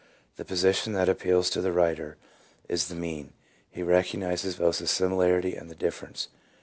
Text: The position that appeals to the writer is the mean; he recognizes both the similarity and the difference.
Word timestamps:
The 0.37 0.45
position 0.45 0.93
that 0.93 1.07
appeals 1.09 1.51
to 1.51 1.61
the 1.61 1.71
writer 1.71 2.17
is 2.67 2.87
the 2.87 2.95
mean; 2.95 3.33
he 3.69 3.83
recognizes 3.83 4.55
both 4.55 4.79
the 4.79 4.87
similarity 4.87 5.55
and 5.55 5.69
the 5.69 5.75
difference. 5.75 6.29